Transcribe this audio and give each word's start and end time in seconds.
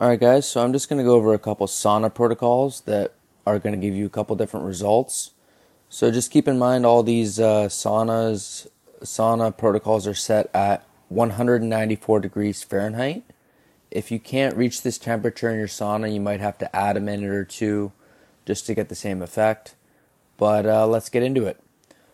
Alright, 0.00 0.20
guys, 0.20 0.48
so 0.48 0.62
I'm 0.62 0.72
just 0.72 0.88
going 0.88 0.98
to 0.98 1.04
go 1.04 1.16
over 1.16 1.34
a 1.34 1.40
couple 1.40 1.66
sauna 1.66 2.14
protocols 2.14 2.82
that 2.82 3.14
are 3.44 3.58
going 3.58 3.74
to 3.74 3.84
give 3.84 3.96
you 3.96 4.06
a 4.06 4.08
couple 4.08 4.36
different 4.36 4.64
results. 4.64 5.32
So 5.88 6.12
just 6.12 6.30
keep 6.30 6.46
in 6.46 6.56
mind 6.56 6.86
all 6.86 7.02
these 7.02 7.40
uh, 7.40 7.66
saunas, 7.66 8.68
sauna 9.00 9.56
protocols 9.58 10.06
are 10.06 10.14
set 10.14 10.54
at 10.54 10.86
194 11.08 12.20
degrees 12.20 12.62
Fahrenheit. 12.62 13.24
If 13.90 14.12
you 14.12 14.20
can't 14.20 14.56
reach 14.56 14.82
this 14.82 14.98
temperature 14.98 15.50
in 15.50 15.58
your 15.58 15.66
sauna, 15.66 16.14
you 16.14 16.20
might 16.20 16.38
have 16.38 16.58
to 16.58 16.76
add 16.76 16.96
a 16.96 17.00
minute 17.00 17.30
or 17.30 17.44
two 17.44 17.90
just 18.46 18.66
to 18.66 18.76
get 18.76 18.90
the 18.90 18.94
same 18.94 19.20
effect. 19.20 19.74
But 20.36 20.64
uh, 20.64 20.86
let's 20.86 21.08
get 21.08 21.24
into 21.24 21.44
it. 21.46 21.60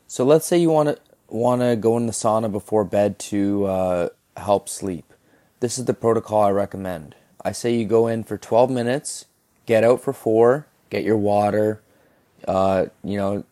So 0.07 0.25
let's 0.25 0.47
say 0.47 0.57
you 0.57 0.71
want 0.71 0.89
to 0.89 0.99
want 1.29 1.61
to 1.61 1.77
go 1.77 1.99
in 1.99 2.07
the 2.07 2.13
sauna 2.13 2.51
before 2.51 2.85
bed 2.85 3.19
to 3.19 3.67
uh, 3.67 4.09
help 4.39 4.71
sleep. 4.71 5.13
This 5.61 5.77
is 5.77 5.85
the 5.85 5.93
protocol 5.93 6.45
I 6.45 6.51
recommend. 6.51 7.15
I 7.45 7.53
say 7.53 7.75
you 7.75 7.85
go 7.85 8.07
in 8.07 8.25
for 8.25 8.39
12 8.39 8.71
minutes, 8.71 9.27
get 9.67 9.85
out 9.85 10.01
for 10.01 10.13
four, 10.13 10.67
get 10.91 11.05
your 11.05 11.19
water, 11.19 11.83
uh, 12.49 12.87
you 13.03 13.17
know, 13.17 13.45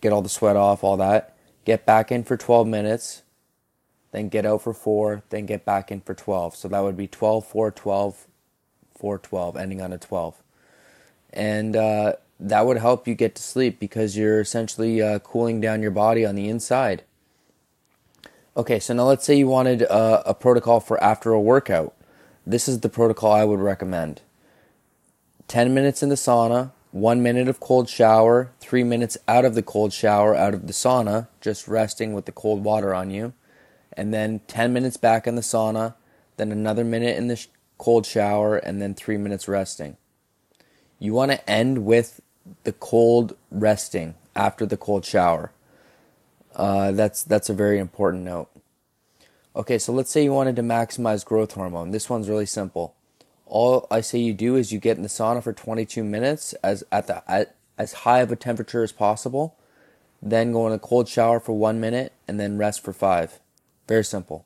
get 0.00 0.12
all 0.12 0.22
the 0.22 0.28
sweat 0.28 0.56
off, 0.56 0.82
all 0.82 0.96
that. 0.96 1.36
Get 1.64 1.86
back 1.86 2.12
in 2.12 2.24
for 2.24 2.36
12 2.36 2.66
minutes, 2.66 3.22
then 4.12 4.28
get 4.28 4.46
out 4.46 4.62
for 4.62 4.74
four, 4.74 5.22
then 5.30 5.46
get 5.46 5.64
back 5.64 5.90
in 5.90 6.00
for 6.00 6.14
12. 6.14 6.56
So 6.56 6.68
that 6.68 6.80
would 6.80 6.96
be 6.96 7.06
12, 7.06 7.46
4, 7.46 7.70
12, 7.70 8.26
4, 8.96 9.18
12, 9.18 9.56
ending 9.56 9.82
on 9.82 9.92
a 9.92 9.98
12. 9.98 10.42
And 11.32 11.74
uh, 11.74 12.12
that 12.38 12.66
would 12.66 12.78
help 12.78 13.08
you 13.08 13.14
get 13.14 13.34
to 13.36 13.42
sleep 13.42 13.78
because 13.80 14.16
you're 14.16 14.40
essentially 14.40 15.02
uh, 15.02 15.18
cooling 15.20 15.60
down 15.60 15.82
your 15.82 15.90
body 15.90 16.24
on 16.24 16.34
the 16.34 16.48
inside. 16.48 17.02
Okay, 18.56 18.78
so 18.78 18.94
now 18.94 19.04
let's 19.04 19.24
say 19.24 19.36
you 19.36 19.48
wanted 19.48 19.82
uh, 19.82 20.22
a 20.24 20.34
protocol 20.34 20.80
for 20.80 21.02
after 21.02 21.32
a 21.32 21.40
workout. 21.40 21.94
This 22.46 22.68
is 22.68 22.80
the 22.80 22.90
protocol 22.90 23.32
I 23.32 23.44
would 23.44 23.60
recommend 23.60 24.20
10 25.48 25.72
minutes 25.72 26.02
in 26.02 26.10
the 26.10 26.14
sauna, 26.14 26.72
1 26.92 27.22
minute 27.22 27.48
of 27.48 27.58
cold 27.58 27.88
shower, 27.88 28.50
3 28.60 28.84
minutes 28.84 29.16
out 29.26 29.46
of 29.46 29.54
the 29.54 29.62
cold 29.62 29.94
shower, 29.94 30.34
out 30.34 30.52
of 30.52 30.66
the 30.66 30.74
sauna, 30.74 31.28
just 31.40 31.66
resting 31.66 32.12
with 32.12 32.26
the 32.26 32.32
cold 32.32 32.62
water 32.62 32.94
on 32.94 33.10
you, 33.10 33.32
and 33.94 34.12
then 34.12 34.40
10 34.46 34.74
minutes 34.74 34.98
back 34.98 35.26
in 35.26 35.36
the 35.36 35.42
sauna, 35.42 35.94
then 36.36 36.52
another 36.52 36.84
minute 36.84 37.16
in 37.16 37.28
the 37.28 37.36
sh- 37.36 37.48
cold 37.78 38.04
shower, 38.04 38.56
and 38.58 38.80
then 38.80 38.94
3 38.94 39.16
minutes 39.16 39.48
resting. 39.48 39.96
You 40.98 41.14
want 41.14 41.30
to 41.32 41.50
end 41.50 41.86
with 41.86 42.20
the 42.64 42.72
cold 42.72 43.36
resting 43.50 44.16
after 44.36 44.66
the 44.66 44.76
cold 44.76 45.06
shower. 45.06 45.50
Uh, 46.54 46.92
that's 46.92 47.22
that's 47.22 47.48
a 47.48 47.54
very 47.54 47.78
important 47.78 48.22
note. 48.22 48.48
Okay, 49.56 49.78
so 49.78 49.92
let's 49.92 50.10
say 50.10 50.24
you 50.24 50.32
wanted 50.32 50.56
to 50.56 50.62
maximize 50.62 51.24
growth 51.24 51.52
hormone. 51.52 51.92
This 51.92 52.10
one's 52.10 52.28
really 52.28 52.46
simple. 52.46 52.96
All 53.46 53.86
I 53.90 54.00
say 54.00 54.18
you 54.18 54.34
do 54.34 54.56
is 54.56 54.72
you 54.72 54.80
get 54.80 54.96
in 54.96 55.02
the 55.04 55.08
sauna 55.08 55.42
for 55.42 55.52
22 55.52 56.02
minutes 56.02 56.54
as 56.54 56.82
at 56.90 57.06
the 57.06 57.22
at 57.30 57.54
as 57.78 57.92
high 57.92 58.20
of 58.20 58.32
a 58.32 58.36
temperature 58.36 58.82
as 58.82 58.92
possible, 58.92 59.56
then 60.20 60.52
go 60.52 60.66
in 60.66 60.72
a 60.72 60.78
cold 60.78 61.08
shower 61.08 61.38
for 61.38 61.52
1 61.52 61.80
minute 61.80 62.12
and 62.26 62.40
then 62.40 62.58
rest 62.58 62.82
for 62.82 62.92
5. 62.92 63.40
Very 63.86 64.04
simple. 64.04 64.44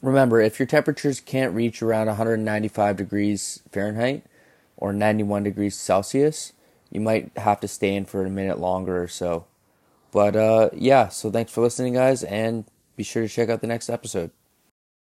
Remember, 0.00 0.40
if 0.40 0.58
your 0.58 0.66
temperatures 0.66 1.20
can't 1.20 1.54
reach 1.54 1.80
around 1.80 2.08
195 2.08 2.96
degrees 2.96 3.62
Fahrenheit 3.70 4.24
or 4.76 4.92
91 4.92 5.44
degrees 5.44 5.76
Celsius, 5.76 6.52
you 6.90 7.00
might 7.00 7.30
have 7.36 7.60
to 7.60 7.68
stay 7.68 7.94
in 7.94 8.04
for 8.04 8.24
a 8.24 8.30
minute 8.30 8.58
longer 8.58 9.00
or 9.00 9.08
so. 9.08 9.46
But 10.10 10.34
uh, 10.34 10.70
yeah, 10.74 11.08
so 11.08 11.30
thanks 11.30 11.52
for 11.52 11.60
listening, 11.60 11.94
guys, 11.94 12.24
and 12.24 12.64
be 13.02 13.04
sure 13.04 13.22
to 13.22 13.28
check 13.28 13.48
out 13.48 13.60
the 13.60 13.66
next 13.66 13.90
episode. 13.90 14.30